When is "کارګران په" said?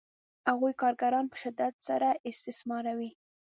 0.81-1.37